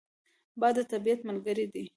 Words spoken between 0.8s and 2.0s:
طبیعت ملګری دی